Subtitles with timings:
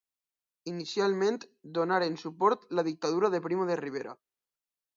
[0.71, 1.37] Inicialment
[1.75, 4.19] donaren suport la Dictadura de Primo de Rivera.